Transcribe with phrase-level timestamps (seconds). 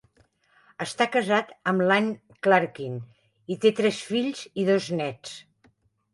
[0.85, 2.97] Està casat amb Anne Clarkin
[3.55, 5.37] i té tres fills i dos néts.